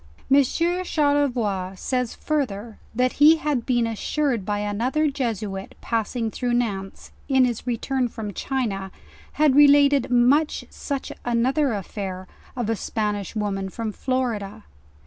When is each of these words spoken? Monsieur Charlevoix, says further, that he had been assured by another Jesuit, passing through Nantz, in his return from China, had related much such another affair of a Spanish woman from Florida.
Monsieur 0.31 0.83
Charlevoix, 0.83 1.75
says 1.75 2.15
further, 2.15 2.79
that 2.95 3.13
he 3.21 3.35
had 3.35 3.67
been 3.67 3.85
assured 3.85 4.47
by 4.47 4.57
another 4.57 5.11
Jesuit, 5.11 5.75
passing 5.79 6.31
through 6.31 6.53
Nantz, 6.55 7.11
in 7.29 7.45
his 7.45 7.67
return 7.67 8.07
from 8.07 8.33
China, 8.33 8.89
had 9.33 9.55
related 9.55 10.09
much 10.09 10.65
such 10.71 11.11
another 11.23 11.73
affair 11.75 12.27
of 12.55 12.67
a 12.67 12.75
Spanish 12.75 13.35
woman 13.35 13.69
from 13.69 13.91
Florida. 13.91 14.63